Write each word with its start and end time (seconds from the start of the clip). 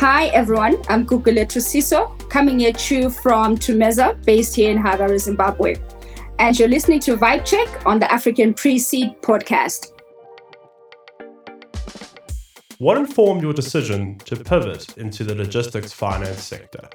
Hi 0.00 0.28
everyone, 0.28 0.78
I'm 0.88 1.04
Gugulethu 1.04 1.60
Siso, 1.60 2.18
coming 2.30 2.64
at 2.64 2.90
you 2.90 3.10
from 3.10 3.58
Thumeza, 3.58 4.16
based 4.24 4.56
here 4.56 4.70
in 4.70 4.78
Harare, 4.78 5.18
Zimbabwe. 5.18 5.76
And 6.38 6.58
you're 6.58 6.70
listening 6.70 7.00
to 7.00 7.18
Vibe 7.18 7.44
Check 7.44 7.86
on 7.86 7.98
the 7.98 8.10
African 8.10 8.54
Pre-Seed 8.54 9.20
podcast. 9.20 9.92
What 12.78 12.96
informed 12.96 13.42
your 13.42 13.52
decision 13.52 14.16
to 14.24 14.36
pivot 14.36 14.96
into 14.96 15.22
the 15.22 15.34
logistics 15.34 15.92
finance 15.92 16.44
sector? 16.44 16.88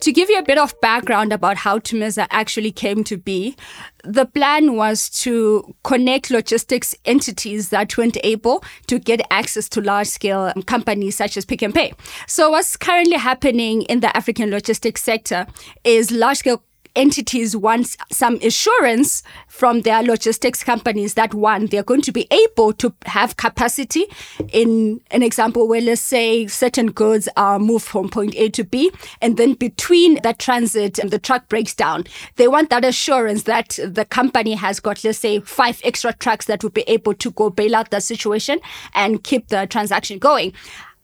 To 0.00 0.12
give 0.12 0.30
you 0.30 0.38
a 0.38 0.42
bit 0.42 0.56
of 0.56 0.80
background 0.80 1.30
about 1.30 1.58
how 1.58 1.78
Thumeza 1.78 2.26
actually 2.30 2.72
came 2.72 3.04
to 3.04 3.18
be, 3.18 3.54
the 4.02 4.24
plan 4.24 4.74
was 4.74 5.10
to 5.22 5.74
connect 5.84 6.30
logistics 6.30 6.94
entities 7.04 7.68
that 7.68 7.98
weren't 7.98 8.16
able 8.24 8.64
to 8.86 8.98
get 8.98 9.20
access 9.30 9.68
to 9.68 9.82
large 9.82 10.06
scale 10.06 10.54
companies 10.66 11.16
such 11.16 11.36
as 11.36 11.44
Pick 11.44 11.62
n 11.62 11.72
Pay. 11.72 11.92
So, 12.26 12.50
what's 12.50 12.78
currently 12.78 13.18
happening 13.18 13.82
in 13.82 14.00
the 14.00 14.16
African 14.16 14.50
logistics 14.50 15.02
sector 15.02 15.46
is 15.84 16.10
large 16.10 16.38
scale 16.38 16.62
entities 16.96 17.56
want 17.56 17.96
some 18.10 18.36
assurance 18.36 19.22
from 19.48 19.82
their 19.82 20.02
logistics 20.02 20.64
companies 20.64 21.14
that 21.14 21.34
one, 21.34 21.66
they're 21.66 21.82
going 21.82 22.02
to 22.02 22.12
be 22.12 22.26
able 22.30 22.72
to 22.74 22.92
have 23.06 23.36
capacity 23.36 24.06
in 24.52 25.00
an 25.10 25.22
example 25.22 25.68
where 25.68 25.80
let's 25.80 26.00
say 26.00 26.46
certain 26.46 26.90
goods 26.90 27.28
are 27.36 27.58
moved 27.58 27.84
from 27.84 28.08
point 28.08 28.34
A 28.36 28.48
to 28.50 28.64
B 28.64 28.90
and 29.20 29.36
then 29.36 29.54
between 29.54 30.20
that 30.22 30.38
transit 30.38 30.98
and 30.98 31.10
the 31.10 31.18
truck 31.18 31.48
breaks 31.48 31.74
down. 31.74 32.04
They 32.36 32.48
want 32.48 32.70
that 32.70 32.84
assurance 32.84 33.44
that 33.44 33.78
the 33.84 34.04
company 34.04 34.54
has 34.54 34.80
got, 34.80 35.04
let's 35.04 35.18
say, 35.18 35.40
five 35.40 35.80
extra 35.84 36.12
trucks 36.12 36.46
that 36.46 36.62
would 36.64 36.74
be 36.74 36.84
able 36.86 37.14
to 37.14 37.30
go 37.30 37.50
bail 37.50 37.76
out 37.76 37.90
the 37.90 38.00
situation 38.00 38.60
and 38.94 39.22
keep 39.22 39.48
the 39.48 39.66
transaction 39.66 40.18
going. 40.18 40.52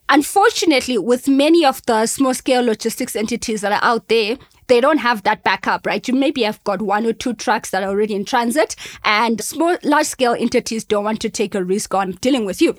Unfortunately, 0.09 0.99
with 0.99 1.27
many 1.27 1.65
of 1.65 1.85
the 1.87 2.07
small 2.07 2.33
scale 2.33 2.63
logistics 2.63 3.17
entities 3.17 3.61
that 3.63 3.73
are 3.73 3.83
out 3.83 4.07
there, 4.09 4.39
they 4.69 4.81
don't 4.81 4.99
have 4.99 5.23
that 5.23 5.43
backup, 5.43 5.87
right? 5.87 6.07
You 6.07 6.15
maybe 6.15 6.43
have 6.43 6.63
got 6.65 6.83
one 6.83 7.07
or 7.07 7.13
two 7.13 7.35
trucks 7.35 7.71
that 7.71 7.83
are 7.83 7.91
already 7.91 8.15
in 8.15 8.25
transit, 8.25 8.77
and 9.05 9.41
small, 9.43 9.77
large 9.83 10.07
scale 10.07 10.35
entities 10.39 10.85
don't 10.85 11.05
want 11.05 11.21
to 11.21 11.31
take 11.31 11.55
a 11.55 11.65
risk 11.65 11.95
on 11.95 12.13
dealing 12.13 12.45
with 12.45 12.61
you. 12.61 12.77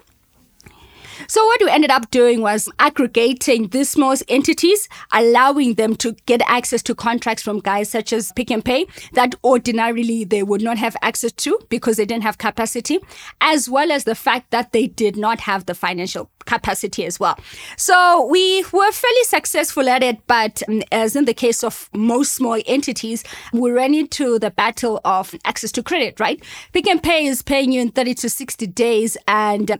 So 1.28 1.46
what 1.46 1.62
we 1.64 1.70
ended 1.70 1.92
up 1.92 2.12
doing 2.12 2.42
was 2.42 2.70
aggregating 2.80 3.70
these 3.70 3.90
small 3.90 4.16
entities, 4.28 4.88
allowing 5.12 5.76
them 5.76 5.96
to 5.98 6.14
get 6.26 6.42
access 6.48 6.82
to 6.84 6.96
contracts 6.96 7.44
from 7.44 7.59
guys 7.59 7.90
such 7.90 8.14
as 8.14 8.32
Pick 8.34 8.52
n 8.52 8.62
Pay 8.62 8.88
that 9.14 9.36
ordinarily 9.44 10.24
they 10.24 10.44
would 10.44 10.62
not 10.62 10.78
have 10.78 10.96
access 11.02 11.32
to 11.32 11.59
because 11.70 11.98
they 11.98 12.06
didn't 12.06 12.24
have 12.24 12.38
capacity, 12.38 13.00
as 13.42 13.70
well 13.70 13.92
as 13.92 14.04
the 14.04 14.16
fact 14.16 14.52
that 14.52 14.72
they 14.72 14.88
did 14.88 15.18
not 15.18 15.40
have 15.42 15.66
the 15.66 15.76
financial 15.76 16.30
capacity 16.46 17.06
as 17.06 17.20
well. 17.20 17.38
So 17.78 18.26
we 18.31 18.64
were 18.72 18.92
fairly 18.92 19.24
successful 19.26 19.88
at 19.90 20.02
it, 20.02 20.26
but 20.26 20.64
um, 20.68 20.81
as 20.92 21.16
in 21.16 21.26
the 21.26 21.34
case 21.34 21.64
of 21.64 21.90
most 21.94 22.34
small 22.34 22.59
entities, 22.66 23.24
we 23.54 23.70
ran 23.70 23.94
into 23.94 24.40
the 24.40 24.50
battle 24.50 25.00
of 25.06 25.36
access 25.46 25.72
to 25.74 25.84
credit, 25.84 26.20
right? 26.20 26.42
Pick 26.74 26.88
n 26.88 27.00
Pay 27.00 27.26
is 27.26 27.42
paying 27.42 27.72
you 27.72 27.81
in 27.81 27.92
30 27.92 28.14
to 28.16 28.30
60 28.30 28.66
days 28.68 29.18
and 29.28 29.80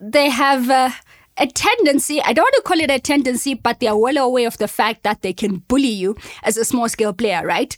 they 0.00 0.28
have 0.30 0.70
uh, 0.70 0.90
a 1.38 1.46
tendency, 1.46 2.20
I 2.22 2.32
don't 2.32 2.44
want 2.44 2.54
to 2.56 2.62
call 2.62 2.80
it 2.80 2.90
a 2.90 2.98
tendency, 2.98 3.54
but 3.54 3.80
they 3.80 3.86
are 3.86 3.98
well 3.98 4.16
aware 4.16 4.46
of 4.46 4.58
the 4.58 4.68
fact 4.68 5.02
that 5.02 5.22
they 5.22 5.32
can 5.32 5.58
bully 5.58 5.88
you 5.88 6.16
as 6.42 6.56
a 6.56 6.64
small 6.64 6.88
scale 6.88 7.12
player, 7.12 7.46
right? 7.46 7.76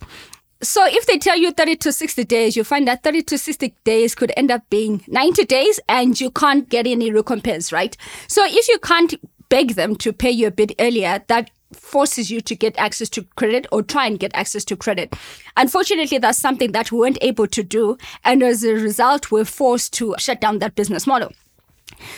So 0.61 0.85
if 0.87 1.07
they 1.07 1.19
tell 1.19 1.39
you 1.39 1.53
30 1.53 1.77
to 1.77 1.93
60 1.93 2.25
days, 2.25 2.57
you 2.57 2.65
find 2.65 2.89
that 2.89 3.05
30 3.05 3.23
to 3.23 3.39
60 3.39 3.75
days 3.85 4.15
could 4.15 4.33
end 4.37 4.51
up 4.51 4.69
being 4.71 5.05
90 5.07 5.45
days 5.45 5.79
and 5.89 6.21
you 6.21 6.31
can't 6.31 6.69
get 6.69 6.87
any 6.87 7.13
recompense, 7.13 7.73
right? 7.73 7.97
So 8.27 8.45
if 8.45 8.67
you 8.69 8.79
can't 8.81 9.15
beg 9.49 9.75
them 9.75 9.95
to 9.97 10.13
pay 10.13 10.31
you 10.31 10.49
a 10.49 10.51
bit 10.51 10.73
earlier, 10.81 11.23
that 11.29 11.51
forces 11.73 12.31
you 12.31 12.41
to 12.41 12.57
get 12.57 12.77
access 12.79 13.09
to 13.11 13.23
credit 13.37 13.67
or 13.71 13.83
try 13.83 14.07
and 14.07 14.19
get 14.19 14.35
access 14.35 14.65
to 14.65 14.77
credit. 14.77 15.15
Unfortunately, 15.57 16.19
that's 16.19 16.39
something 16.39 16.73
that 16.73 16.91
we 16.91 16.99
weren't 16.99 17.19
able 17.21 17.47
to 17.47 17.63
do. 17.63 17.97
And 18.25 18.43
as 18.43 18.65
a 18.65 18.73
result, 18.73 19.31
we're 19.31 19.45
forced 19.45 19.93
to 19.95 20.15
shut 20.19 20.41
down 20.41 20.59
that 20.59 20.75
business 20.75 21.07
model. 21.07 21.33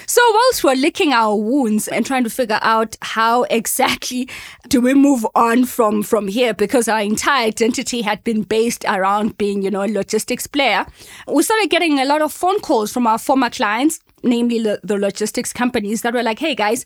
So, 0.06 0.20
whilst 0.32 0.64
we're 0.64 0.74
licking 0.74 1.12
our 1.12 1.36
wounds 1.36 1.88
and 1.88 2.04
trying 2.04 2.24
to 2.24 2.30
figure 2.30 2.58
out 2.62 2.96
how 3.02 3.44
exactly 3.44 4.28
do 4.68 4.80
we 4.80 4.94
move 4.94 5.26
on 5.34 5.64
from, 5.64 6.02
from 6.02 6.28
here, 6.28 6.54
because 6.54 6.88
our 6.88 7.00
entire 7.00 7.46
identity 7.46 8.02
had 8.02 8.22
been 8.24 8.42
based 8.42 8.84
around 8.86 9.38
being, 9.38 9.62
you 9.62 9.70
know, 9.70 9.82
a 9.82 9.88
logistics 9.88 10.46
player, 10.46 10.86
we 11.26 11.42
started 11.42 11.70
getting 11.70 11.98
a 11.98 12.04
lot 12.04 12.22
of 12.22 12.32
phone 12.32 12.60
calls 12.60 12.92
from 12.92 13.06
our 13.06 13.18
former 13.18 13.50
clients 13.50 14.00
namely 14.22 14.62
the, 14.62 14.80
the, 14.82 14.96
logistics 14.96 15.52
companies 15.52 16.02
that 16.02 16.14
were 16.14 16.22
like, 16.22 16.38
hey 16.38 16.54
guys, 16.54 16.84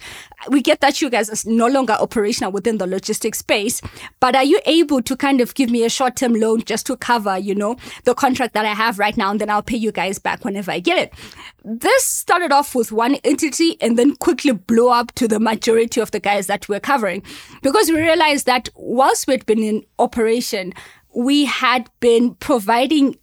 we 0.49 0.62
get 0.62 0.81
that 0.81 1.00
you 1.00 1.11
guys 1.11 1.28
are 1.31 1.50
no 1.50 1.67
longer 1.67 1.95
operational 1.95 2.53
within 2.53 2.78
the 2.78 2.87
logistics 2.87 3.39
space, 3.39 3.81
but 4.21 4.37
are 4.37 4.45
you 4.45 4.61
able 4.67 5.03
to 5.03 5.17
kind 5.17 5.41
of 5.41 5.55
give 5.55 5.71
me 5.71 5.84
a 5.84 5.89
short 5.89 6.17
term 6.17 6.34
loan 6.34 6.62
just 6.62 6.87
to 6.87 6.97
cover, 6.97 7.39
you 7.39 7.55
know, 7.55 7.77
the 8.05 8.15
contract 8.15 8.55
that 8.55 8.65
I 8.65 8.75
have 8.75 8.99
right 8.99 9.17
now, 9.17 9.31
and 9.31 9.41
then 9.41 9.50
I'll 9.50 9.62
pay 9.62 9.77
you 9.77 9.93
guys 9.93 10.19
back 10.19 10.44
whenever 10.44 10.71
I 10.71 10.81
get 10.81 10.99
it? 10.99 11.15
This 11.65 12.05
started 12.05 12.53
off 12.53 12.75
with 12.75 12.93
one 12.93 13.17
entity 13.25 13.77
and 13.81 13.99
then 13.99 14.17
quickly 14.17 14.53
blew 14.53 14.89
up 14.89 15.12
to 15.12 15.27
the 15.27 15.41
majority 15.41 16.00
of 16.00 16.11
the 16.11 16.21
guys 16.21 16.47
that 16.47 16.69
we're 16.69 16.81
covering 16.81 17.23
because 17.62 17.89
we 17.89 17.97
realized 17.97 18.47
that 18.47 18.69
whilst 18.75 19.27
we'd 19.27 19.47
been 19.47 19.62
in 19.62 19.84
operation, 19.99 20.73
we 21.15 21.44
had 21.44 21.89
been 22.00 22.34
providing 22.34 23.17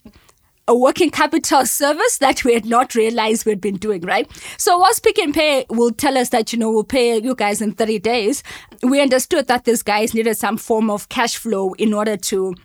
a 0.71 0.75
working 0.75 1.09
capital 1.09 1.65
service 1.65 2.17
that 2.19 2.45
we 2.45 2.53
had 2.53 2.63
not 2.63 2.95
realized 2.95 3.45
we'd 3.45 3.59
been 3.59 3.75
doing, 3.75 4.01
right? 4.03 4.31
So 4.57 4.77
whilst 4.77 5.03
Pick 5.03 5.19
n 5.19 5.33
Pay 5.33 5.65
will 5.69 5.91
tell 5.91 6.17
us 6.17 6.29
that, 6.29 6.53
you 6.53 6.59
know, 6.59 6.71
we'll 6.71 6.85
pay 6.85 7.19
you 7.19 7.35
guys 7.35 7.61
in 7.61 7.73
30 7.73 7.99
days, 7.99 8.41
we 8.81 9.01
understood 9.01 9.47
that 9.47 9.65
these 9.65 9.83
guys 9.83 10.13
needed 10.13 10.37
some 10.37 10.55
form 10.55 10.89
of 10.89 11.09
cash 11.09 11.35
flow 11.35 11.73
in 11.73 11.93
order 11.93 12.15
to 12.15 12.55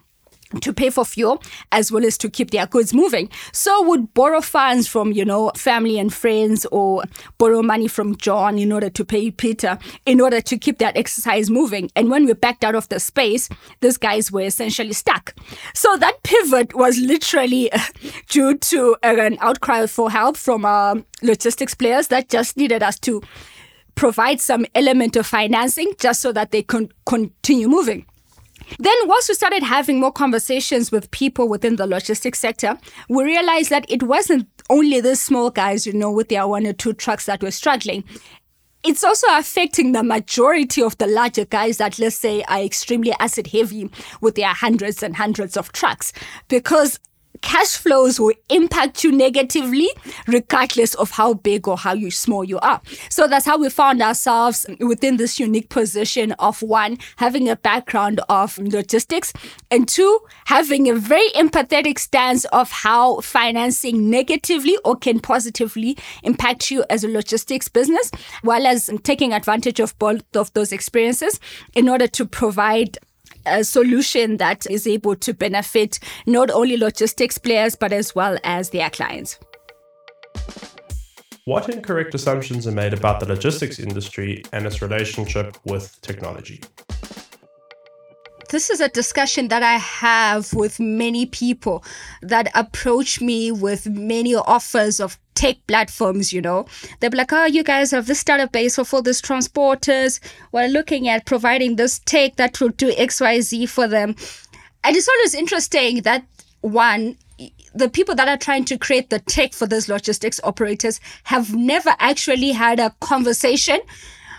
to 0.60 0.72
pay 0.72 0.90
for 0.90 1.04
fuel 1.04 1.42
as 1.72 1.90
well 1.90 2.04
as 2.04 2.16
to 2.18 2.30
keep 2.30 2.50
their 2.50 2.66
goods 2.66 2.94
moving. 2.94 3.28
So 3.52 3.82
would 3.82 4.14
borrow 4.14 4.40
funds 4.40 4.86
from, 4.86 5.12
you 5.12 5.24
know, 5.24 5.50
family 5.56 5.98
and 5.98 6.12
friends 6.12 6.66
or 6.66 7.04
borrow 7.38 7.62
money 7.62 7.88
from 7.88 8.16
John 8.16 8.58
in 8.58 8.72
order 8.72 8.90
to 8.90 9.04
pay 9.04 9.30
Peter 9.30 9.78
in 10.04 10.20
order 10.20 10.40
to 10.40 10.58
keep 10.58 10.78
that 10.78 10.96
exercise 10.96 11.50
moving. 11.50 11.90
And 11.96 12.10
when 12.10 12.26
we 12.26 12.32
backed 12.34 12.64
out 12.64 12.74
of 12.74 12.88
the 12.88 13.00
space, 13.00 13.48
these 13.80 13.96
guys 13.96 14.30
were 14.30 14.42
essentially 14.42 14.92
stuck. 14.92 15.34
So 15.74 15.96
that 15.96 16.22
pivot 16.22 16.74
was 16.74 16.98
literally 16.98 17.70
due 18.28 18.56
to 18.56 18.96
an 19.02 19.38
outcry 19.40 19.86
for 19.86 20.10
help 20.10 20.36
from 20.36 20.64
uh, 20.64 20.96
logistics 21.22 21.74
players 21.74 22.08
that 22.08 22.28
just 22.28 22.56
needed 22.56 22.82
us 22.82 22.98
to 23.00 23.22
provide 23.94 24.40
some 24.40 24.66
element 24.74 25.16
of 25.16 25.26
financing 25.26 25.92
just 25.98 26.20
so 26.20 26.30
that 26.32 26.50
they 26.50 26.62
can 26.62 26.90
continue 27.06 27.68
moving. 27.68 28.06
Then, 28.78 28.96
once 29.04 29.28
we 29.28 29.34
started 29.34 29.62
having 29.62 30.00
more 30.00 30.12
conversations 30.12 30.90
with 30.90 31.10
people 31.10 31.48
within 31.48 31.76
the 31.76 31.86
logistics 31.86 32.38
sector, 32.38 32.78
we 33.08 33.24
realized 33.24 33.70
that 33.70 33.86
it 33.88 34.02
wasn't 34.02 34.48
only 34.70 35.00
the 35.00 35.16
small 35.16 35.50
guys, 35.50 35.86
you 35.86 35.92
know, 35.92 36.10
with 36.10 36.28
their 36.28 36.46
one 36.46 36.66
or 36.66 36.72
two 36.72 36.92
trucks 36.92 37.26
that 37.26 37.42
were 37.42 37.50
struggling. 37.50 38.04
It's 38.82 39.02
also 39.02 39.26
affecting 39.30 39.92
the 39.92 40.02
majority 40.02 40.82
of 40.82 40.96
the 40.98 41.06
larger 41.06 41.44
guys 41.44 41.78
that, 41.78 41.98
let's 41.98 42.16
say, 42.16 42.44
are 42.44 42.60
extremely 42.60 43.12
asset 43.18 43.48
heavy 43.48 43.90
with 44.20 44.36
their 44.36 44.54
hundreds 44.54 45.02
and 45.02 45.16
hundreds 45.16 45.56
of 45.56 45.72
trucks. 45.72 46.12
Because 46.48 47.00
cash 47.42 47.76
flows 47.76 48.20
will 48.20 48.34
impact 48.50 49.04
you 49.04 49.12
negatively 49.12 49.88
regardless 50.26 50.94
of 50.94 51.10
how 51.12 51.34
big 51.34 51.68
or 51.68 51.76
how 51.76 51.92
you 51.92 52.10
small 52.10 52.44
you 52.44 52.58
are. 52.60 52.80
So 53.10 53.26
that's 53.26 53.46
how 53.46 53.58
we 53.58 53.68
found 53.68 54.02
ourselves 54.02 54.66
within 54.80 55.16
this 55.16 55.38
unique 55.38 55.68
position 55.68 56.32
of 56.32 56.62
one, 56.62 56.98
having 57.16 57.48
a 57.48 57.56
background 57.56 58.20
of 58.28 58.58
logistics 58.58 59.32
and 59.70 59.88
two, 59.88 60.20
having 60.46 60.88
a 60.88 60.94
very 60.94 61.28
empathetic 61.30 61.98
stance 61.98 62.44
of 62.46 62.70
how 62.70 63.20
financing 63.20 64.10
negatively 64.10 64.76
or 64.84 64.96
can 64.96 65.20
positively 65.20 65.96
impact 66.22 66.70
you 66.70 66.84
as 66.90 67.04
a 67.04 67.08
logistics 67.08 67.68
business, 67.68 68.10
while 68.42 68.66
as 68.66 68.90
taking 69.02 69.32
advantage 69.32 69.80
of 69.80 69.98
both 69.98 70.22
of 70.36 70.52
those 70.54 70.72
experiences 70.72 71.40
in 71.74 71.88
order 71.88 72.06
to 72.06 72.24
provide 72.24 72.98
a 73.46 73.64
solution 73.64 74.36
that 74.38 74.66
is 74.70 74.86
able 74.86 75.16
to 75.16 75.32
benefit 75.32 75.98
not 76.26 76.50
only 76.50 76.76
logistics 76.76 77.38
players, 77.38 77.76
but 77.76 77.92
as 77.92 78.14
well 78.14 78.38
as 78.44 78.70
their 78.70 78.90
clients. 78.90 79.38
What 81.44 81.68
incorrect 81.68 82.14
assumptions 82.14 82.66
are 82.66 82.72
made 82.72 82.92
about 82.92 83.20
the 83.20 83.26
logistics 83.26 83.78
industry 83.78 84.42
and 84.52 84.66
its 84.66 84.82
relationship 84.82 85.56
with 85.64 85.96
technology? 86.00 86.60
This 88.48 88.70
is 88.70 88.80
a 88.80 88.88
discussion 88.88 89.48
that 89.48 89.62
I 89.62 89.74
have 89.76 90.52
with 90.54 90.80
many 90.80 91.26
people 91.26 91.84
that 92.22 92.50
approach 92.54 93.20
me 93.20 93.52
with 93.52 93.86
many 93.86 94.34
offers 94.34 95.00
of 95.00 95.18
tech 95.34 95.56
platforms, 95.66 96.32
you 96.32 96.40
know. 96.40 96.66
They're 97.00 97.10
like, 97.10 97.32
oh, 97.32 97.44
you 97.44 97.62
guys 97.62 97.90
have 97.90 98.06
this 98.06 98.24
database 98.24 98.78
of 98.78 98.92
all 98.92 99.02
these 99.02 99.22
transporters. 99.22 100.20
We're 100.52 100.68
looking 100.68 101.08
at 101.08 101.26
providing 101.26 101.76
this 101.76 102.00
tech 102.00 102.36
that 102.36 102.60
will 102.60 102.70
do 102.70 102.92
XYZ 102.92 103.68
for 103.68 103.86
them. 103.86 104.16
And 104.82 104.96
it's 104.96 105.08
always 105.08 105.34
interesting 105.34 106.02
that 106.02 106.24
one, 106.62 107.16
the 107.74 107.88
people 107.88 108.14
that 108.14 108.28
are 108.28 108.38
trying 108.38 108.64
to 108.66 108.78
create 108.78 109.10
the 109.10 109.18
tech 109.20 109.52
for 109.52 109.66
those 109.66 109.88
logistics 109.88 110.40
operators 110.42 111.00
have 111.24 111.54
never 111.54 111.94
actually 111.98 112.52
had 112.52 112.80
a 112.80 112.94
conversation 113.00 113.80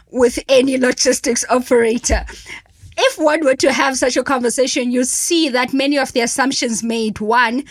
with 0.09 0.39
any 0.50 0.77
logistics 0.77 1.45
operator. 1.50 2.25
If 2.97 3.19
one 3.19 3.45
were 3.45 3.55
to 3.55 3.71
have 3.71 3.97
such 3.97 4.17
a 4.17 4.23
conversation, 4.23 4.91
you 4.91 5.03
see 5.03 5.49
that 5.49 5.73
many 5.73 5.97
of 5.97 6.13
the 6.13 6.21
assumptions 6.21 6.83
made, 6.83 7.19
one, 7.19 7.63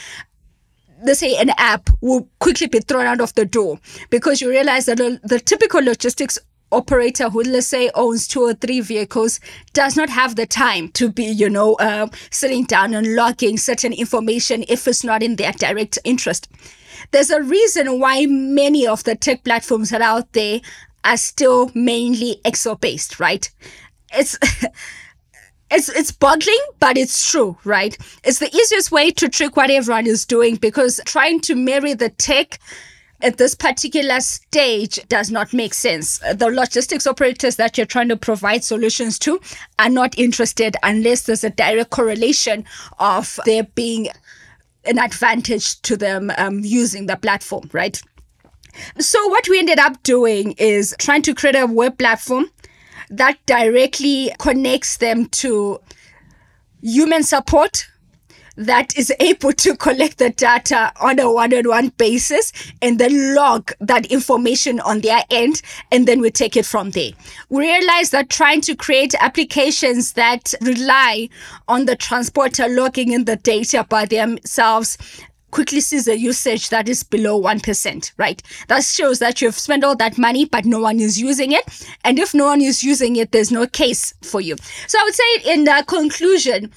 let's 1.02 1.20
say 1.20 1.36
an 1.36 1.50
app 1.58 1.90
will 2.00 2.28
quickly 2.38 2.68
be 2.68 2.80
thrown 2.80 3.06
out 3.06 3.20
of 3.20 3.34
the 3.34 3.44
door 3.44 3.78
because 4.10 4.40
you 4.40 4.48
realize 4.48 4.86
that 4.86 4.98
the 4.98 5.40
typical 5.40 5.82
logistics 5.82 6.38
operator 6.72 7.30
who 7.30 7.42
let's 7.42 7.66
say 7.66 7.90
owns 7.94 8.26
two 8.26 8.40
or 8.40 8.54
three 8.54 8.80
vehicles 8.80 9.38
does 9.72 9.96
not 9.96 10.08
have 10.08 10.34
the 10.34 10.46
time 10.46 10.88
to 10.88 11.08
be 11.08 11.24
you 11.24 11.48
know 11.48 11.74
uh, 11.74 12.08
sitting 12.30 12.64
down 12.64 12.92
and 12.92 13.14
logging 13.14 13.56
certain 13.56 13.92
information 13.92 14.64
if 14.68 14.88
it's 14.88 15.04
not 15.04 15.22
in 15.22 15.36
their 15.36 15.52
direct 15.52 15.98
interest. 16.04 16.48
There's 17.12 17.30
a 17.30 17.42
reason 17.42 18.00
why 18.00 18.26
many 18.26 18.86
of 18.86 19.04
the 19.04 19.14
tech 19.14 19.44
platforms 19.44 19.90
that 19.90 20.00
are 20.02 20.18
out 20.18 20.32
there 20.32 20.60
are 21.04 21.16
still 21.16 21.70
mainly 21.74 22.40
excel 22.44 22.74
based 22.74 23.20
right? 23.20 23.50
It's 24.12 24.38
it's 25.70 25.88
it's 25.88 26.12
boggling, 26.12 26.58
but 26.78 26.96
it's 26.96 27.30
true, 27.30 27.56
right? 27.64 27.96
It's 28.24 28.38
the 28.38 28.54
easiest 28.54 28.92
way 28.92 29.10
to 29.12 29.28
trick 29.28 29.56
what 29.56 29.70
everyone 29.70 30.06
is 30.06 30.24
doing 30.24 30.56
because 30.56 31.00
trying 31.04 31.40
to 31.40 31.54
marry 31.54 31.94
the 31.94 32.10
tech 32.10 32.60
at 33.22 33.38
this 33.38 33.54
particular 33.54 34.20
stage 34.20 35.00
does 35.08 35.30
not 35.30 35.52
make 35.52 35.74
sense. 35.74 36.18
The 36.18 36.50
logistics 36.50 37.06
operators 37.06 37.56
that 37.56 37.76
you're 37.76 37.86
trying 37.86 38.08
to 38.10 38.16
provide 38.16 38.62
solutions 38.62 39.18
to 39.20 39.40
are 39.78 39.88
not 39.88 40.18
interested 40.18 40.76
unless 40.82 41.22
there's 41.22 41.44
a 41.44 41.50
direct 41.50 41.90
correlation 41.90 42.64
of 42.98 43.40
there 43.44 43.64
being 43.64 44.08
an 44.84 44.98
advantage 44.98 45.80
to 45.82 45.96
them 45.96 46.30
um, 46.38 46.60
using 46.60 47.06
the 47.06 47.16
platform, 47.16 47.68
right? 47.72 48.00
So, 48.98 49.26
what 49.28 49.48
we 49.48 49.58
ended 49.58 49.78
up 49.78 50.02
doing 50.02 50.52
is 50.58 50.94
trying 50.98 51.22
to 51.22 51.34
create 51.34 51.56
a 51.56 51.66
web 51.66 51.98
platform 51.98 52.50
that 53.10 53.38
directly 53.46 54.32
connects 54.38 54.98
them 54.98 55.26
to 55.26 55.80
human 56.82 57.22
support 57.22 57.86
that 58.56 58.96
is 58.96 59.12
able 59.20 59.52
to 59.52 59.76
collect 59.76 60.18
the 60.18 60.30
data 60.30 60.92
on 61.00 61.18
a 61.18 61.30
one-on-one 61.30 61.88
basis 61.98 62.52
and 62.80 62.98
then 62.98 63.34
log 63.34 63.70
that 63.80 64.06
information 64.06 64.80
on 64.80 65.00
their 65.00 65.22
end 65.30 65.60
and 65.92 66.08
then 66.08 66.20
we 66.20 66.30
take 66.30 66.56
it 66.56 66.64
from 66.64 66.90
there. 66.90 67.10
We 67.50 67.64
realize 67.70 68.10
that 68.10 68.30
trying 68.30 68.62
to 68.62 68.74
create 68.74 69.14
applications 69.20 70.14
that 70.14 70.54
rely 70.62 71.28
on 71.68 71.84
the 71.84 71.96
transporter 71.96 72.66
logging 72.68 73.12
in 73.12 73.26
the 73.26 73.36
data 73.36 73.84
by 73.88 74.06
themselves 74.06 74.96
quickly 75.56 75.80
sees 75.80 76.06
a 76.06 76.18
usage 76.18 76.68
that 76.68 76.86
is 76.86 77.02
below 77.02 77.40
1%, 77.40 78.12
right? 78.18 78.42
That 78.68 78.84
shows 78.84 79.20
that 79.20 79.40
you've 79.40 79.58
spent 79.58 79.84
all 79.84 79.96
that 79.96 80.18
money, 80.18 80.44
but 80.44 80.66
no 80.66 80.80
one 80.80 81.00
is 81.00 81.18
using 81.18 81.52
it. 81.52 81.64
And 82.04 82.18
if 82.18 82.34
no 82.34 82.44
one 82.44 82.60
is 82.60 82.84
using 82.84 83.16
it, 83.16 83.32
there's 83.32 83.50
no 83.50 83.66
case 83.66 84.12
for 84.20 84.42
you. 84.42 84.56
So 84.86 84.98
I 85.00 85.04
would 85.04 85.14
say 85.14 85.54
in 85.54 85.66
conclusion, 85.86 86.70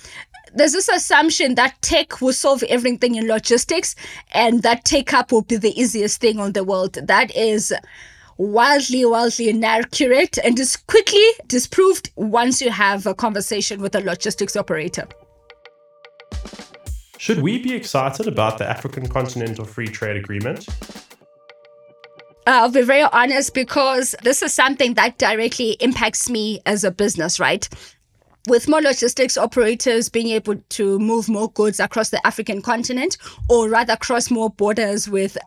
there's 0.55 0.71
this 0.71 0.87
assumption 0.87 1.55
that 1.55 1.81
tech 1.81 2.21
will 2.21 2.31
solve 2.31 2.63
everything 2.69 3.15
in 3.15 3.27
logistics 3.27 3.95
and 4.31 4.63
that 4.63 4.85
take 4.85 5.13
up 5.13 5.33
will 5.33 5.41
be 5.41 5.57
the 5.57 5.77
easiest 5.77 6.21
thing 6.21 6.39
on 6.39 6.53
the 6.53 6.63
world. 6.63 6.93
That 6.93 7.35
is 7.35 7.73
wildly, 8.37 9.03
wildly 9.03 9.49
inaccurate 9.49 10.37
and 10.41 10.57
is 10.57 10.77
quickly 10.77 11.27
disproved 11.47 12.11
once 12.15 12.61
you 12.61 12.69
have 12.69 13.05
a 13.05 13.13
conversation 13.13 13.81
with 13.81 13.93
a 13.95 13.99
logistics 13.99 14.55
operator. 14.55 15.05
Should 17.19 17.41
we 17.41 17.59
be 17.59 17.75
excited 17.75 18.27
about 18.29 18.59
the 18.59 18.69
African 18.69 19.05
Continental 19.05 19.65
Free 19.65 19.87
Trade 19.87 20.15
Agreement? 20.15 20.65
Uh, 22.47 22.63
I'll 22.63 22.71
be 22.71 22.81
very 22.81 23.03
honest 23.03 23.53
because 23.53 24.15
this 24.23 24.41
is 24.41 24.53
something 24.53 24.93
that 24.93 25.17
directly 25.17 25.71
impacts 25.81 26.29
me 26.29 26.61
as 26.65 26.85
a 26.85 26.91
business, 26.91 27.37
right? 27.37 27.67
With 28.47 28.69
more 28.69 28.81
logistics 28.81 29.37
operators 29.37 30.07
being 30.07 30.29
able 30.29 30.55
to 30.55 30.97
move 30.97 31.27
more 31.27 31.51
goods 31.51 31.81
across 31.81 32.09
the 32.09 32.25
African 32.25 32.61
continent, 32.61 33.17
or 33.49 33.67
rather 33.67 33.97
cross 33.97 34.31
more 34.31 34.49
borders 34.49 35.09
with 35.09 35.37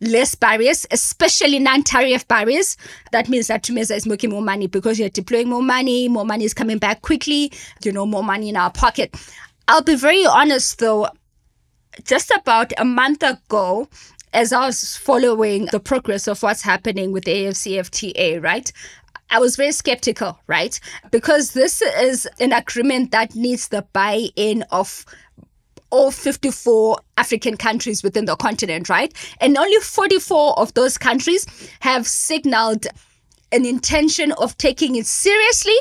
less 0.00 0.34
barriers, 0.34 0.86
especially 0.92 1.58
non-tariff 1.58 2.26
barriers. 2.26 2.78
That 3.12 3.28
means 3.28 3.48
that 3.48 3.64
Thumeza 3.64 3.94
is 3.94 4.06
making 4.06 4.30
more 4.30 4.40
money 4.40 4.66
because 4.66 4.98
you're 4.98 5.10
deploying 5.10 5.50
more 5.50 5.62
money, 5.62 6.08
more 6.08 6.24
money 6.24 6.46
is 6.46 6.54
coming 6.54 6.78
back 6.78 7.02
quickly, 7.02 7.52
you 7.84 7.92
know, 7.92 8.06
more 8.06 8.24
money 8.24 8.48
in 8.48 8.56
our 8.56 8.72
pocket. 8.72 9.14
I'll 9.70 9.82
be 9.82 9.96
very 9.96 10.24
honest 10.24 10.78
though, 10.78 11.08
just 12.04 12.30
about 12.30 12.72
a 12.78 12.84
month 12.84 13.22
ago, 13.22 13.88
as 14.32 14.52
I 14.52 14.66
was 14.66 14.96
following 14.96 15.66
the 15.66 15.80
progress 15.80 16.26
of 16.26 16.42
what's 16.42 16.62
happening 16.62 17.12
with 17.12 17.24
AFCFTA, 17.24 18.42
right? 18.42 18.70
I 19.30 19.38
was 19.38 19.56
very 19.56 19.72
skeptical, 19.72 20.38
right? 20.46 20.78
Because 21.10 21.52
this 21.52 21.82
is 21.82 22.26
an 22.40 22.52
agreement 22.52 23.10
that 23.10 23.34
needs 23.34 23.68
the 23.68 23.82
buy 23.92 24.28
in 24.36 24.64
of 24.70 25.04
all 25.90 26.10
54 26.10 26.98
African 27.16 27.56
countries 27.56 28.02
within 28.02 28.26
the 28.26 28.36
continent, 28.36 28.88
right? 28.88 29.12
And 29.40 29.56
only 29.56 29.78
44 29.80 30.58
of 30.58 30.74
those 30.74 30.98
countries 30.98 31.46
have 31.80 32.06
signaled 32.06 32.86
an 33.52 33.64
intention 33.64 34.32
of 34.32 34.56
taking 34.58 34.96
it 34.96 35.06
seriously. 35.06 35.76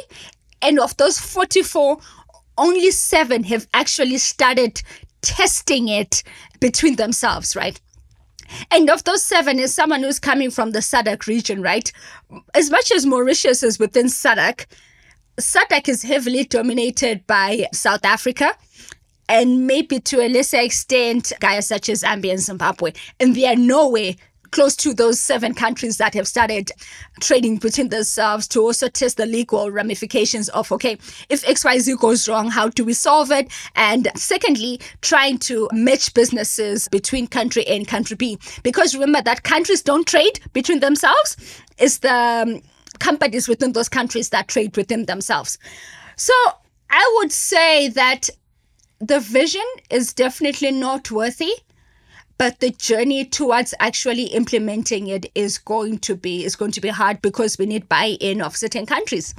And 0.62 0.80
of 0.80 0.96
those 0.98 1.20
44, 1.20 1.98
only 2.58 2.92
seven 2.92 3.44
have 3.44 3.68
actually 3.74 4.18
started 4.18 4.82
testing 5.22 5.88
it 5.88 6.24
between 6.60 6.96
themselves, 6.96 7.56
right? 7.56 7.80
And 8.72 8.90
of 8.90 9.04
those 9.04 9.24
seven 9.24 9.60
is 9.60 9.74
someone 9.74 10.04
who's 10.04 10.20
coming 10.20 10.52
from 10.52 10.72
the 10.72 10.80
SADC 10.80 11.28
region, 11.28 11.62
right? 11.62 11.92
As 12.54 12.72
much 12.72 12.92
as 12.92 13.06
Mauritius 13.06 13.64
is 13.64 13.78
within 13.78 14.06
SADC, 14.08 14.66
SADC 15.38 15.90
is 15.90 16.04
heavily 16.04 16.46
dominated 16.46 17.28
by 17.28 17.68
South 17.74 18.06
Africa 18.06 18.56
and 19.30 19.68
maybe 19.68 20.00
to 20.00 20.22
a 20.22 20.30
lesser 20.30 20.60
extent 20.60 21.34
guys 21.40 21.68
such 21.68 21.90
as 21.90 22.04
Zambia 22.04 22.32
and 22.32 22.40
Zimbabwe. 22.40 22.94
And 23.20 23.36
they 23.36 23.46
are 23.46 23.56
nowhere 23.56 24.16
close 24.52 24.76
to 24.78 24.94
those 24.94 25.20
seven 25.20 25.54
countries 25.54 25.98
that 25.98 26.14
have 26.14 26.28
started 26.28 26.72
trading 27.22 27.58
between 27.58 27.90
themselves 27.90 28.48
to 28.50 28.62
also 28.62 28.88
test 28.88 29.18
the 29.18 29.26
legal 29.26 29.72
ramifications 29.72 30.50
of 30.50 30.72
okay 30.72 30.98
if 31.30 31.44
xyz 31.46 31.98
goes 32.00 32.28
wrong 32.28 32.50
how 32.50 32.68
do 32.70 32.84
we 32.84 32.94
solve 32.94 33.32
it? 33.32 33.52
And 33.76 34.10
secondly 34.16 34.80
trying 35.02 35.38
to 35.40 35.70
match 35.72 36.14
businesses 36.14 36.88
between 36.90 37.28
country 37.28 37.64
a 37.64 37.76
and 37.76 37.88
country 37.88 38.16
b. 38.16 38.38
Because 38.64 38.94
remember 38.94 39.22
that 39.22 39.44
countries 39.44 39.82
don't 39.82 40.08
trade 40.08 40.40
between 40.54 40.80
themselves 40.80 41.38
it's 41.78 42.00
the 42.00 42.14
um, 42.14 42.62
companies 43.00 43.48
within 43.48 43.74
those 43.74 43.90
countries 43.90 44.30
that 44.30 44.48
trade 44.48 44.76
within 44.76 45.06
themselves. 45.06 45.58
So 46.16 46.34
i 46.90 47.18
would 47.18 47.32
say 47.32 47.90
that 47.90 48.30
the 49.00 49.20
vision 49.20 49.66
is 49.90 50.14
definitely 50.14 50.72
noteworthy 50.72 51.54
but 52.38 52.60
the 52.60 52.72
journey 52.72 53.26
towards 53.26 53.74
actually 53.80 54.26
implementing 54.26 55.08
it 55.08 55.26
is 55.36 55.58
going 55.58 56.00
to 56.00 56.16
be 56.16 56.46
is 56.46 56.56
going 56.56 56.72
to 56.72 56.82
be 56.82 56.90
hard 56.90 57.22
because 57.22 57.58
we 57.58 57.66
need 57.66 57.90
buy-in 57.90 58.42
of 58.42 58.56
certain 58.56 58.86
countries. 58.86 59.34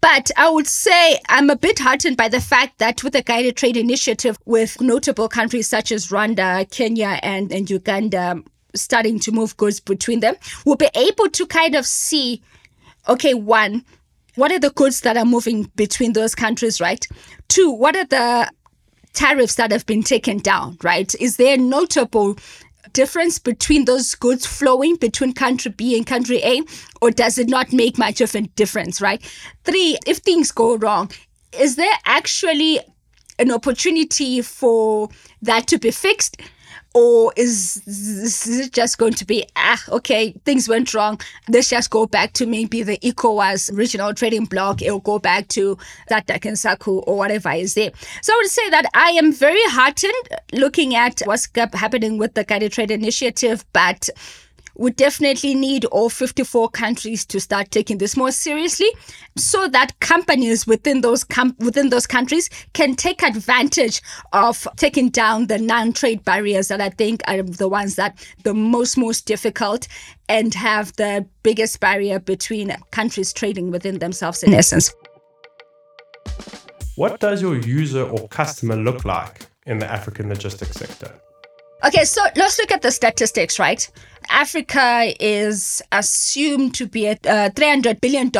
But 0.00 0.30
I 0.36 0.50
would 0.50 0.66
say 0.66 1.18
I'm 1.28 1.48
a 1.48 1.56
bit 1.56 1.78
heartened 1.78 2.16
by 2.16 2.28
the 2.28 2.40
fact 2.40 2.78
that 2.78 3.02
with 3.02 3.14
the 3.14 3.22
guided 3.22 3.56
trade 3.56 3.76
initiative, 3.76 4.36
with 4.44 4.80
notable 4.80 5.28
countries 5.28 5.66
such 5.66 5.90
as 5.90 6.08
Rwanda, 6.08 6.70
Kenya, 6.70 7.18
and, 7.22 7.50
and 7.50 7.70
Uganda 7.70 8.42
starting 8.74 9.18
to 9.20 9.32
move 9.32 9.56
goods 9.56 9.80
between 9.80 10.20
them, 10.20 10.34
we'll 10.64 10.76
be 10.76 10.90
able 10.94 11.28
to 11.30 11.46
kind 11.46 11.74
of 11.74 11.86
see 11.86 12.42
okay, 13.08 13.34
one, 13.34 13.84
what 14.36 14.50
are 14.50 14.58
the 14.58 14.70
goods 14.70 15.02
that 15.02 15.16
are 15.16 15.24
moving 15.24 15.70
between 15.76 16.12
those 16.12 16.34
countries, 16.34 16.80
right? 16.80 17.06
Two, 17.48 17.70
what 17.70 17.96
are 17.96 18.06
the 18.06 18.50
tariffs 19.14 19.54
that 19.54 19.72
have 19.72 19.86
been 19.86 20.02
taken 20.02 20.38
down, 20.38 20.76
right? 20.82 21.14
Is 21.20 21.36
there 21.36 21.56
notable 21.56 22.36
difference 22.92 23.38
between 23.38 23.84
those 23.86 24.14
goods 24.14 24.46
flowing 24.46 24.96
between 24.96 25.32
country 25.32 25.72
B 25.72 25.96
and 25.96 26.06
country 26.06 26.40
A, 26.42 26.62
or 27.00 27.10
does 27.10 27.38
it 27.38 27.48
not 27.48 27.72
make 27.72 27.98
much 27.98 28.20
of 28.20 28.34
a 28.34 28.42
difference, 28.42 29.00
right? 29.00 29.22
Three, 29.64 29.98
if 30.06 30.18
things 30.18 30.50
go 30.50 30.76
wrong, 30.76 31.10
is 31.58 31.76
there 31.76 31.94
actually 32.04 32.80
an 33.38 33.50
opportunity 33.50 34.42
for 34.42 35.08
that 35.42 35.66
to 35.68 35.78
be 35.78 35.90
fixed? 35.90 36.40
Or 36.94 37.32
is 37.36 37.82
is 37.86 38.70
just 38.70 38.98
going 38.98 39.12
to 39.12 39.24
be 39.24 39.44
ah 39.56 39.82
okay 39.90 40.32
things 40.44 40.68
went 40.68 40.94
wrong. 40.94 41.20
Let's 41.48 41.68
just 41.68 41.90
go 41.90 42.06
back 42.06 42.32
to 42.34 42.46
maybe 42.46 42.82
the 42.82 42.98
ECOWAS 42.98 43.76
regional 43.76 44.14
trading 44.14 44.44
bloc 44.46 44.80
it'll 44.80 45.00
go 45.00 45.18
back 45.18 45.48
to 45.48 45.76
that 46.08 46.26
SACU 46.26 47.02
or 47.06 47.16
whatever 47.16 47.50
is 47.50 47.74
there. 47.74 47.90
So 48.22 48.32
I 48.32 48.36
would 48.40 48.50
say 48.50 48.70
that 48.70 48.86
I 48.94 49.10
am 49.10 49.32
very 49.32 49.64
heartened 49.66 50.28
looking 50.52 50.94
at 50.94 51.20
what's 51.24 51.48
happening 51.54 52.18
with 52.18 52.34
the 52.34 52.44
guided 52.44 52.72
trade 52.72 52.90
initiative 52.90 53.64
but 53.72 54.08
we 54.76 54.90
definitely 54.90 55.54
need 55.54 55.84
all 55.86 56.08
54 56.08 56.68
countries 56.70 57.24
to 57.26 57.40
start 57.40 57.70
taking 57.70 57.98
this 57.98 58.16
more 58.16 58.32
seriously 58.32 58.88
so 59.36 59.68
that 59.68 59.98
companies 60.00 60.66
within 60.66 61.00
those 61.00 61.24
com- 61.24 61.56
within 61.58 61.90
those 61.90 62.06
countries 62.06 62.50
can 62.72 62.94
take 62.94 63.22
advantage 63.22 64.02
of 64.32 64.66
taking 64.76 65.08
down 65.10 65.46
the 65.46 65.58
non-trade 65.58 66.24
barriers 66.24 66.68
that 66.68 66.80
I 66.80 66.90
think 66.90 67.22
are 67.28 67.42
the 67.42 67.68
ones 67.68 67.96
that 67.96 68.18
the 68.42 68.54
most 68.54 68.96
most 68.96 69.26
difficult 69.26 69.86
and 70.28 70.54
have 70.54 70.94
the 70.96 71.26
biggest 71.42 71.80
barrier 71.80 72.18
between 72.18 72.74
countries 72.90 73.32
trading 73.32 73.70
within 73.70 73.98
themselves 73.98 74.42
in 74.42 74.54
essence. 74.54 74.92
What 76.96 77.20
does 77.20 77.42
your 77.42 77.56
user 77.56 78.04
or 78.04 78.28
customer 78.28 78.76
look 78.76 79.04
like 79.04 79.46
in 79.66 79.78
the 79.78 79.90
African 79.90 80.28
logistics 80.28 80.76
sector? 80.76 81.12
Okay, 81.82 82.04
so 82.04 82.22
let's 82.36 82.58
look 82.58 82.72
at 82.72 82.82
the 82.82 82.90
statistics, 82.90 83.58
right? 83.58 83.90
Africa 84.30 85.12
is 85.20 85.82
assumed 85.92 86.74
to 86.76 86.86
be 86.86 87.06
a 87.06 87.12
uh, 87.12 87.50
$300 87.50 88.00
billion 88.00 88.30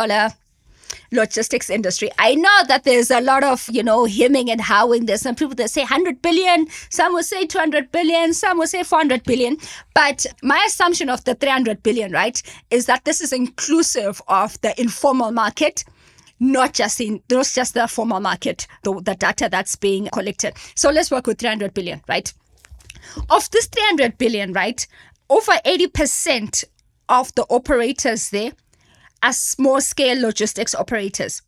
logistics 1.12 1.70
industry. 1.70 2.10
I 2.18 2.34
know 2.34 2.58
that 2.68 2.84
there's 2.84 3.10
a 3.10 3.20
lot 3.20 3.44
of, 3.44 3.68
you 3.70 3.82
know, 3.82 4.04
hemming 4.06 4.50
and 4.50 4.60
howing. 4.60 5.06
There's 5.06 5.20
some 5.22 5.34
people 5.34 5.54
that 5.56 5.70
say 5.70 5.82
100 5.82 6.22
billion, 6.22 6.66
some 6.90 7.12
will 7.12 7.22
say 7.22 7.46
200 7.46 7.92
billion, 7.92 8.32
some 8.32 8.58
will 8.58 8.66
say 8.66 8.82
400 8.82 9.24
billion. 9.24 9.58
But 9.94 10.26
my 10.42 10.62
assumption 10.66 11.10
of 11.10 11.24
the 11.24 11.34
300 11.34 11.82
billion, 11.82 12.12
right, 12.12 12.40
is 12.70 12.86
that 12.86 13.04
this 13.04 13.20
is 13.20 13.32
inclusive 13.32 14.22
of 14.28 14.60
the 14.62 14.78
informal 14.80 15.30
market 15.32 15.84
not 16.40 16.74
just 16.74 17.00
in 17.00 17.22
not 17.30 17.46
just 17.46 17.74
the 17.74 17.86
formal 17.86 18.18
market, 18.20 18.66
the, 18.82 18.92
the 19.02 19.14
data 19.14 19.48
that's 19.48 19.76
being 19.76 20.08
collected. 20.12 20.52
So 20.74 20.90
let's 20.90 21.10
work 21.10 21.28
with 21.28 21.38
300 21.38 21.72
billion, 21.72 22.02
right? 22.08 22.32
Of 23.30 23.50
this 23.50 23.66
300 23.66 24.18
billion, 24.18 24.52
right, 24.52 24.86
over 25.30 25.52
80% 25.64 26.64
of 27.08 27.34
the 27.34 27.44
operators 27.50 28.30
there 28.30 28.52
are 29.22 29.32
small 29.32 29.80
scale 29.80 30.20
logistics 30.20 30.74
operators. 30.74 31.42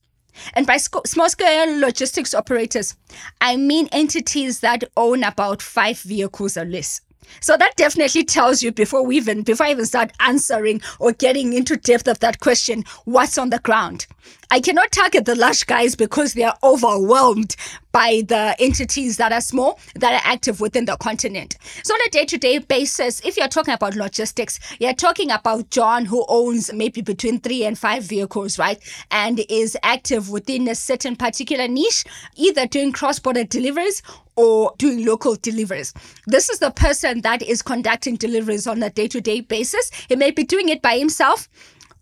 And 0.54 0.66
by 0.66 0.76
sc- 0.76 1.06
small 1.06 1.30
scale 1.30 1.80
logistics 1.80 2.34
operators, 2.34 2.94
I 3.40 3.56
mean 3.56 3.88
entities 3.92 4.60
that 4.60 4.84
own 4.96 5.24
about 5.24 5.62
five 5.62 5.98
vehicles 6.00 6.56
or 6.56 6.64
less. 6.64 7.00
So 7.40 7.56
that 7.56 7.76
definitely 7.76 8.24
tells 8.24 8.62
you 8.62 8.72
before 8.72 9.04
we 9.04 9.16
even 9.16 9.42
before 9.42 9.66
I 9.66 9.70
even 9.70 9.86
start 9.86 10.12
answering 10.20 10.80
or 10.98 11.12
getting 11.12 11.52
into 11.52 11.76
depth 11.76 12.08
of 12.08 12.20
that 12.20 12.40
question, 12.40 12.84
what's 13.04 13.38
on 13.38 13.50
the 13.50 13.58
ground. 13.58 14.06
I 14.50 14.60
cannot 14.60 14.92
target 14.92 15.24
the 15.24 15.34
large 15.34 15.66
guys 15.66 15.96
because 15.96 16.34
they 16.34 16.44
are 16.44 16.56
overwhelmed 16.62 17.56
by 17.96 18.22
the 18.28 18.54
entities 18.58 19.16
that 19.16 19.32
are 19.32 19.40
small 19.40 19.80
that 19.94 20.12
are 20.12 20.30
active 20.30 20.60
within 20.60 20.84
the 20.84 20.98
continent. 20.98 21.56
So 21.82 21.94
on 21.94 22.00
a 22.06 22.10
day-to-day 22.10 22.58
basis, 22.58 23.22
if 23.24 23.38
you're 23.38 23.48
talking 23.48 23.72
about 23.72 23.96
logistics, 23.96 24.60
you're 24.78 24.92
talking 24.92 25.30
about 25.30 25.70
John 25.70 26.04
who 26.04 26.22
owns 26.28 26.70
maybe 26.74 27.00
between 27.00 27.40
three 27.40 27.64
and 27.64 27.78
five 27.78 28.02
vehicles, 28.02 28.58
right? 28.58 28.78
And 29.10 29.40
is 29.48 29.78
active 29.82 30.28
within 30.28 30.68
a 30.68 30.74
certain 30.74 31.16
particular 31.16 31.68
niche, 31.68 32.04
either 32.34 32.66
doing 32.66 32.92
cross-border 32.92 33.44
deliveries 33.44 34.02
or 34.36 34.74
doing 34.76 35.06
local 35.06 35.36
deliveries. 35.36 35.94
This 36.26 36.50
is 36.50 36.58
the 36.58 36.72
person 36.72 37.22
that 37.22 37.40
is 37.40 37.62
conducting 37.62 38.16
deliveries 38.16 38.66
on 38.66 38.82
a 38.82 38.90
day 38.90 39.08
to 39.08 39.22
day 39.22 39.40
basis. 39.40 39.90
He 40.10 40.16
may 40.16 40.32
be 40.32 40.44
doing 40.44 40.68
it 40.68 40.82
by 40.82 40.98
himself. 40.98 41.48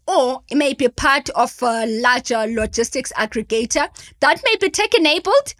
Or 0.06 0.42
it 0.50 0.56
may 0.56 0.74
be 0.74 0.86
part 0.88 1.30
of 1.30 1.56
a 1.62 1.86
larger 2.02 2.46
logistics 2.46 3.10
aggregator 3.14 3.88
that 4.20 4.42
may 4.44 4.56
be 4.60 4.68
tech 4.68 4.94
enabled, 4.94 5.54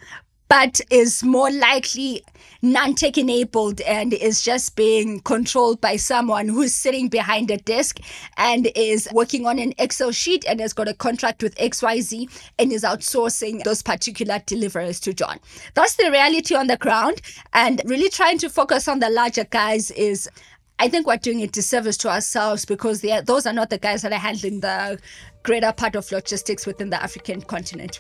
but 0.55 0.81
is 0.89 1.25
more 1.25 1.51
likely 1.51 2.23
non-tech 2.63 3.19
enabled 3.19 3.81
and 3.81 4.13
is 4.13 4.41
just 4.41 4.77
being 4.77 5.19
controlled 5.23 5.81
by 5.81 5.97
someone 5.97 6.47
who's 6.47 6.73
sitting 6.73 7.09
behind 7.09 7.51
a 7.51 7.57
desk 7.57 7.99
and 8.37 8.71
is 8.77 9.09
working 9.11 9.49
on 9.49 9.59
an 9.59 9.75
Excel 9.79 10.13
sheet 10.13 10.45
and 10.47 10.61
has 10.61 10.73
got 10.73 10.87
a 10.87 10.95
contract 10.95 11.43
with 11.43 11.57
XYZ 11.57 12.31
and 12.61 12.73
is 12.73 12.85
outsourcing 12.85 13.65
those 13.65 13.83
particular 13.83 14.41
deliveries 14.47 15.01
to 15.01 15.13
John. 15.13 15.41
That's 15.75 15.97
the 15.97 16.09
reality 16.13 16.55
on 16.55 16.69
the 16.69 16.77
ground 16.77 17.21
and 17.53 17.83
really 17.85 18.09
trying 18.09 18.39
to 18.39 18.49
focus 18.49 18.87
on 18.87 19.01
the 19.01 19.11
larger 19.11 19.47
guys 19.51 19.91
is 19.91 20.31
I 20.79 20.89
think 20.89 21.09
we're 21.09 21.17
doing 21.17 21.43
a 21.43 21.49
disservice 21.49 21.97
to 21.99 22.11
ourselves 22.11 22.65
because 22.65 23.05
are, 23.05 23.23
those 23.23 23.45
are 23.45 23.53
not 23.53 23.71
the 23.71 23.79
guys 23.79 24.03
that 24.03 24.13
are 24.13 24.21
handling 24.21 24.61
the 24.61 25.01
greater 25.43 25.73
part 25.73 25.97
of 25.97 26.13
logistics 26.13 26.65
within 26.65 26.91
the 26.91 27.03
African 27.03 27.43
continent. 27.43 27.99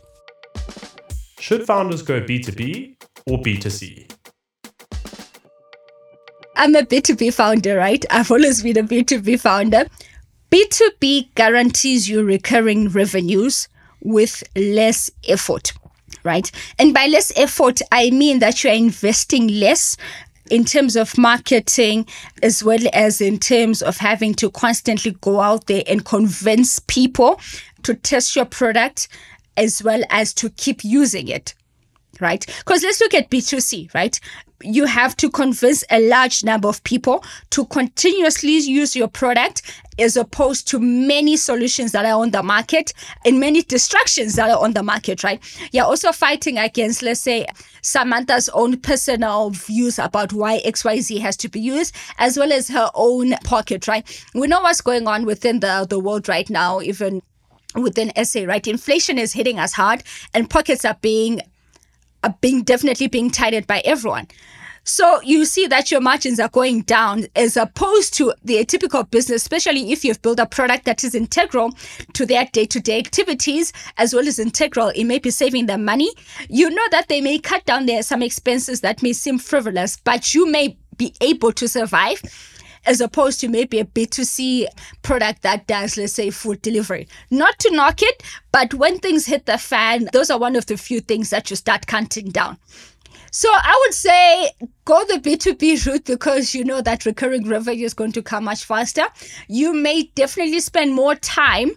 Should 1.44 1.66
founders 1.66 2.00
go 2.00 2.22
B2B 2.22 2.96
or 3.26 3.36
B2C? 3.36 4.10
I'm 6.56 6.74
a 6.74 6.80
B2B 6.80 7.34
founder, 7.34 7.76
right? 7.76 8.02
I've 8.10 8.30
always 8.30 8.62
been 8.62 8.78
a 8.78 8.82
B2B 8.82 9.38
founder. 9.38 9.84
B2B 10.50 11.34
guarantees 11.34 12.08
you 12.08 12.24
recurring 12.24 12.88
revenues 12.88 13.68
with 14.00 14.42
less 14.56 15.10
effort, 15.28 15.74
right? 16.22 16.50
And 16.78 16.94
by 16.94 17.08
less 17.08 17.30
effort, 17.36 17.82
I 17.92 18.08
mean 18.08 18.38
that 18.38 18.64
you're 18.64 18.72
investing 18.72 19.48
less 19.48 19.98
in 20.50 20.64
terms 20.64 20.96
of 20.96 21.18
marketing, 21.18 22.06
as 22.42 22.64
well 22.64 22.80
as 22.94 23.20
in 23.20 23.38
terms 23.38 23.82
of 23.82 23.98
having 23.98 24.32
to 24.36 24.50
constantly 24.50 25.10
go 25.20 25.40
out 25.40 25.66
there 25.66 25.82
and 25.86 26.06
convince 26.06 26.78
people 26.78 27.38
to 27.82 27.92
test 27.92 28.34
your 28.34 28.46
product, 28.46 29.08
as 29.56 29.82
well 29.82 30.02
as 30.10 30.34
to 30.34 30.50
keep 30.50 30.84
using 30.84 31.28
it 31.28 31.54
right? 32.20 32.46
Because 32.58 32.82
let's 32.82 33.00
look 33.00 33.14
at 33.14 33.30
B2C, 33.30 33.94
right? 33.94 34.18
You 34.62 34.86
have 34.86 35.16
to 35.18 35.30
convince 35.30 35.84
a 35.90 36.08
large 36.08 36.44
number 36.44 36.68
of 36.68 36.82
people 36.84 37.24
to 37.50 37.66
continuously 37.66 38.56
use 38.58 38.96
your 38.96 39.08
product 39.08 39.62
as 39.98 40.16
opposed 40.16 40.66
to 40.68 40.80
many 40.80 41.36
solutions 41.36 41.92
that 41.92 42.06
are 42.06 42.20
on 42.20 42.30
the 42.30 42.42
market 42.42 42.92
and 43.24 43.38
many 43.38 43.62
distractions 43.62 44.34
that 44.36 44.50
are 44.50 44.62
on 44.62 44.72
the 44.72 44.82
market, 44.82 45.22
right? 45.22 45.40
You're 45.72 45.84
also 45.84 46.12
fighting 46.12 46.58
against, 46.58 47.02
let's 47.02 47.20
say, 47.20 47.46
Samantha's 47.82 48.48
own 48.50 48.78
personal 48.80 49.50
views 49.50 49.98
about 49.98 50.32
why 50.32 50.60
XYZ 50.60 51.20
has 51.20 51.36
to 51.38 51.48
be 51.48 51.60
used, 51.60 51.94
as 52.18 52.38
well 52.38 52.52
as 52.52 52.68
her 52.68 52.90
own 52.94 53.34
pocket, 53.44 53.86
right? 53.86 54.24
We 54.34 54.46
know 54.46 54.62
what's 54.62 54.80
going 54.80 55.06
on 55.06 55.26
within 55.26 55.60
the, 55.60 55.86
the 55.88 55.98
world 55.98 56.28
right 56.28 56.48
now, 56.48 56.80
even 56.80 57.20
within 57.74 58.12
SA, 58.24 58.44
right? 58.44 58.66
Inflation 58.66 59.18
is 59.18 59.32
hitting 59.32 59.58
us 59.58 59.72
hard 59.72 60.02
and 60.32 60.48
pockets 60.48 60.84
are 60.84 60.96
being 61.00 61.40
are 62.22 62.34
being 62.40 62.62
definitely 62.62 63.06
being 63.06 63.30
tightened 63.30 63.66
by 63.66 63.82
everyone. 63.84 64.26
So 64.86 65.20
you 65.22 65.46
see 65.46 65.66
that 65.68 65.90
your 65.90 66.02
margins 66.02 66.38
are 66.38 66.48
going 66.48 66.82
down 66.82 67.26
as 67.34 67.56
opposed 67.56 68.12
to 68.14 68.34
the 68.44 68.62
typical 68.66 69.02
business, 69.04 69.40
especially 69.42 69.92
if 69.92 70.04
you've 70.04 70.20
built 70.20 70.38
a 70.38 70.46
product 70.46 70.84
that 70.84 71.02
is 71.04 71.14
integral 71.14 71.72
to 72.12 72.26
their 72.26 72.46
day 72.52 72.66
to 72.66 72.80
day 72.80 72.98
activities, 72.98 73.72
as 73.96 74.14
well 74.14 74.28
as 74.28 74.38
integral, 74.38 74.88
it 74.88 75.04
may 75.04 75.18
be 75.18 75.30
saving 75.30 75.66
them 75.66 75.86
money. 75.86 76.10
You 76.50 76.68
know 76.68 76.86
that 76.90 77.08
they 77.08 77.22
may 77.22 77.38
cut 77.38 77.64
down 77.64 77.86
there 77.86 78.02
some 78.02 78.22
expenses 78.22 78.82
that 78.82 79.02
may 79.02 79.14
seem 79.14 79.38
frivolous, 79.38 79.96
but 80.04 80.34
you 80.34 80.50
may 80.50 80.76
be 80.98 81.14
able 81.22 81.52
to 81.52 81.66
survive 81.66 82.20
as 82.86 83.00
opposed 83.00 83.40
to 83.40 83.48
maybe 83.48 83.78
a 83.78 83.84
B2C 83.84 84.66
product 85.02 85.42
that 85.42 85.66
does, 85.66 85.96
let's 85.96 86.12
say, 86.12 86.30
food 86.30 86.62
delivery. 86.62 87.08
Not 87.30 87.58
to 87.60 87.74
knock 87.74 88.02
it, 88.02 88.22
but 88.52 88.74
when 88.74 88.98
things 88.98 89.26
hit 89.26 89.46
the 89.46 89.58
fan, 89.58 90.08
those 90.12 90.30
are 90.30 90.38
one 90.38 90.56
of 90.56 90.66
the 90.66 90.76
few 90.76 91.00
things 91.00 91.30
that 91.30 91.50
you 91.50 91.56
start 91.56 91.86
counting 91.86 92.30
down. 92.30 92.58
So 93.30 93.48
I 93.52 93.82
would 93.84 93.94
say 93.94 94.50
go 94.84 95.04
the 95.06 95.14
B2B 95.14 95.86
route 95.86 96.04
because 96.04 96.54
you 96.54 96.62
know 96.62 96.80
that 96.82 97.04
recurring 97.04 97.48
revenue 97.48 97.84
is 97.84 97.92
going 97.92 98.12
to 98.12 98.22
come 98.22 98.44
much 98.44 98.64
faster. 98.64 99.02
You 99.48 99.74
may 99.74 100.04
definitely 100.14 100.60
spend 100.60 100.94
more 100.94 101.16
time 101.16 101.72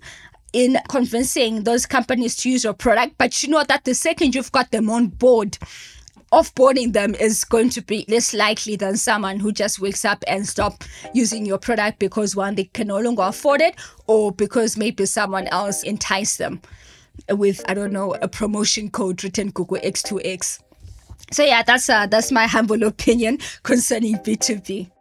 in 0.54 0.78
convincing 0.88 1.64
those 1.64 1.88
companies 1.88 2.36
to 2.38 2.52
use 2.52 2.64
your 2.64 2.74
product, 2.74 3.16
but 3.18 3.42
you 3.42 3.50
know 3.50 3.64
that 3.64 3.86
the 3.86 3.96
second 3.96 4.36
you've 4.36 4.52
got 4.52 4.70
them 4.70 4.90
on 4.90 5.08
board, 5.08 5.58
offboarding 6.32 6.94
them 6.94 7.16
is 7.16 7.44
going 7.46 7.70
to 7.70 7.82
be 7.82 8.06
less 8.08 8.34
likely 8.34 8.76
than 8.76 8.98
someone 8.98 9.40
who 9.40 9.52
just 9.52 9.80
wakes 9.80 10.04
up 10.04 10.24
and 10.28 10.48
stop 10.48 10.84
using 11.14 11.46
your 11.46 11.58
product 11.58 12.00
because 12.00 12.36
one 12.36 12.56
they 12.56 12.66
can 12.66 12.88
no 12.88 13.00
longer 13.00 13.24
afford 13.24 13.62
it 13.62 13.76
or 14.08 14.32
because 14.32 14.78
maybe 14.78 15.06
someone 15.06 15.48
else 15.48 15.84
enticed 15.84 16.38
them 16.38 16.62
with 17.30 17.62
I 17.70 17.74
don't 17.74 17.94
know 17.94 18.14
a 18.22 18.28
promotion 18.28 18.90
code 18.90 19.24
written 19.24 19.52
Google 19.52 19.78
X2X. 19.78 20.62
So 21.32 21.44
yeah, 21.44 21.64
that's 21.64 21.90
uh, 21.90 22.08
that's 22.08 22.32
my 22.32 22.46
humble 22.46 22.84
opinion 22.94 23.40
concerning 23.64 24.16
B2B. 24.18 24.92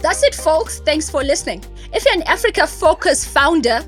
That's 0.00 0.22
it, 0.22 0.34
folks. 0.34 0.80
Thanks 0.80 1.10
for 1.10 1.22
listening. 1.22 1.62
If 1.92 2.06
you're 2.06 2.14
an 2.14 2.22
Africa 2.22 2.66
focused 2.66 3.28
founder 3.28 3.84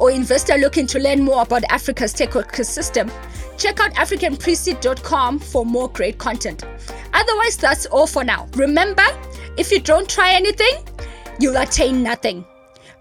or 0.00 0.10
investor 0.10 0.56
looking 0.56 0.86
to 0.86 0.98
learn 0.98 1.22
more 1.22 1.42
about 1.42 1.64
Africa's 1.68 2.14
tech 2.14 2.30
ecosystem, 2.30 3.12
check 3.60 3.78
out 3.78 3.92
africanpreseed.com 3.94 5.38
for 5.38 5.66
more 5.66 5.88
great 5.90 6.18
content. 6.18 6.64
Otherwise, 7.12 7.56
that's 7.56 7.86
all 7.86 8.06
for 8.06 8.24
now. 8.24 8.48
Remember, 8.54 9.04
if 9.56 9.70
you 9.70 9.80
don't 9.80 10.08
try 10.08 10.32
anything, 10.32 10.74
you'll 11.38 11.56
attain 11.56 12.02
nothing. 12.02 12.44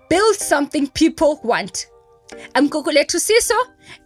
Build 0.10 0.36
something 0.36 0.88
people 0.88 1.40
want. 1.44 1.88
I'm 2.56 2.70
Gugulethu 2.70 3.18
Siso, 3.18 3.58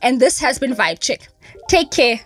and 0.02 0.20
this 0.20 0.40
has 0.40 0.60
been 0.60 0.74
Vibe 0.74 1.00
Check. 1.00 1.28
Take 1.68 1.92
care. 1.92 2.20